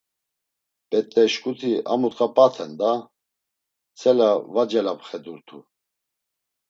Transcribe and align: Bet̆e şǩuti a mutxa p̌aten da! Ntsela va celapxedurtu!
Bet̆e 0.89 1.23
şǩuti 1.33 1.71
a 1.91 1.93
mutxa 2.01 2.27
p̌aten 2.35 2.71
da! 2.79 2.91
Ntsela 3.05 4.29
va 4.53 4.63
celapxedurtu! 4.69 5.57